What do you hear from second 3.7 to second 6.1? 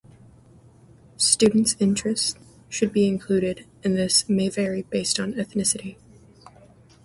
and this may vary based on ethnicity